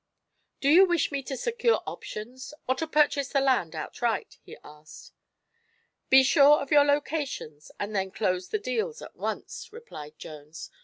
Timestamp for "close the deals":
8.09-9.03